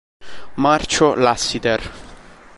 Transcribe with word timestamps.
Marcio 0.55 1.13
Lassiter 1.13 1.77